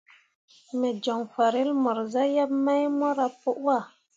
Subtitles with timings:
[0.79, 3.89] Me joŋ farel mor zah yeb mai mora pǝ wahe.